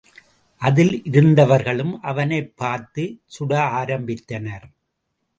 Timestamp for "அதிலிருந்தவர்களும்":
0.61-1.99